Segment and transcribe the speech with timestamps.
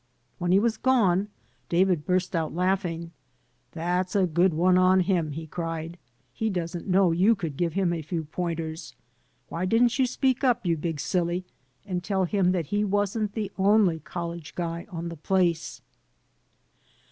[0.39, 1.27] When he was gone,
[1.69, 3.11] David burst out laughing.
[3.73, 5.99] "That's a good one on him," he cried.
[6.33, 8.95] "He doesn't know you could give him a few pointers.
[9.49, 11.45] Why didn't you speak up, you big silly,
[11.85, 15.83] and tell him that he wasn't the only college guy on the place?